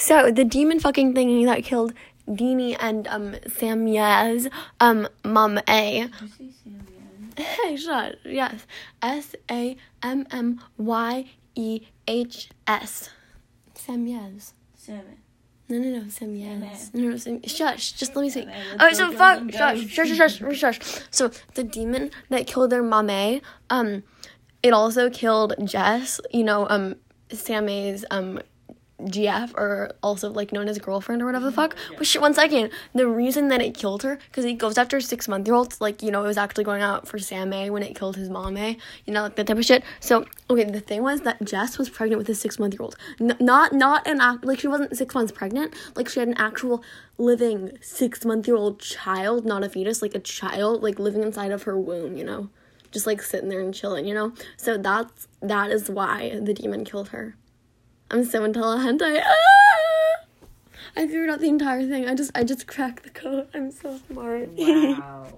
[0.00, 1.92] So the demon fucking thingy that killed
[2.26, 4.48] Deanie and um Sammy's
[4.80, 6.08] um mom A.
[6.08, 6.86] Did you say Sam
[7.36, 7.44] Yen?
[7.44, 8.16] Hey, shut.
[8.24, 8.66] Yes,
[9.02, 13.10] S A M M Y E H S.
[13.74, 14.54] Sammy's.
[14.74, 15.18] Seven.
[15.68, 16.94] No, no, no, Sammy's.
[16.94, 17.42] No, no, Sam.
[17.42, 17.92] Shush.
[17.92, 18.48] Just let me speak.
[18.72, 19.52] Alright, so go, fuck.
[19.52, 20.80] Shush, shush, shush, shush, shush.
[21.10, 24.02] So the demon that killed their mame, um,
[24.62, 26.22] it also killed Jess.
[26.32, 26.96] You know, um,
[27.30, 28.40] Sammy's um
[29.06, 31.60] GF or also like known as girlfriend or whatever the mm-hmm.
[31.60, 31.76] fuck.
[31.96, 32.70] But shit, one second.
[32.94, 35.80] The reason that it killed her because it goes after six month year olds.
[35.80, 38.56] Like you know, it was actually going out for Sammy when it killed his mom.
[38.56, 39.82] You know, like that type of shit.
[40.00, 42.96] So okay, the thing was that Jess was pregnant with a six month year old.
[43.20, 45.74] N- not not an act like she wasn't six months pregnant.
[45.94, 46.82] Like she had an actual
[47.18, 51.52] living six month year old child, not a fetus, like a child, like living inside
[51.52, 52.16] of her womb.
[52.16, 52.50] You know.
[52.90, 54.32] Just like sitting there and chilling, you know?
[54.56, 57.36] So that's that is why the demon killed her.
[58.10, 59.02] I'm so intelligent.
[59.02, 60.24] I, ah!
[60.96, 62.08] I figured out the entire thing.
[62.08, 63.48] I just I just cracked the code.
[63.54, 64.48] I'm so smart.
[64.56, 65.32] Wow.